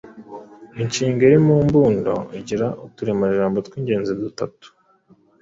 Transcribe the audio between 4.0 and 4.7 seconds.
dutatu